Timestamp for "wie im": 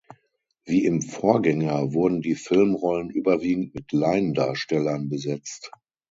0.65-1.03